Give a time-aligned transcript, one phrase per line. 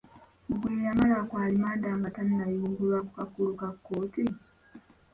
[0.59, 4.23] Gwe yamala ku alimanda nga tannayimbulwa ku kakalu ka kkooti?